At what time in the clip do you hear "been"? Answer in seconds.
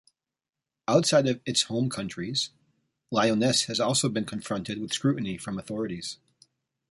4.09-4.25